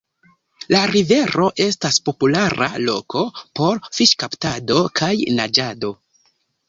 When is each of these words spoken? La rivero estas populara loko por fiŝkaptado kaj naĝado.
La 0.75 0.79
rivero 0.91 1.49
estas 1.65 1.99
populara 2.09 2.69
loko 2.87 3.23
por 3.61 3.83
fiŝkaptado 3.99 4.81
kaj 5.01 5.13
naĝado. 5.43 5.93